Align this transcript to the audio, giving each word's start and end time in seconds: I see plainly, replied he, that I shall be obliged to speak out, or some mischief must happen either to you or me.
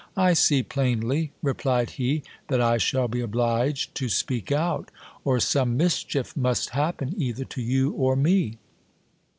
I 0.17 0.33
see 0.33 0.63
plainly, 0.63 1.31
replied 1.43 1.91
he, 1.91 2.23
that 2.47 2.59
I 2.59 2.79
shall 2.79 3.07
be 3.07 3.21
obliged 3.21 3.93
to 3.97 4.09
speak 4.09 4.51
out, 4.51 4.89
or 5.23 5.39
some 5.39 5.77
mischief 5.77 6.35
must 6.35 6.71
happen 6.71 7.13
either 7.21 7.45
to 7.45 7.61
you 7.61 7.91
or 7.91 8.15
me. 8.15 8.57